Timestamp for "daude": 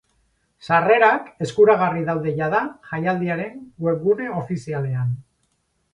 2.09-2.33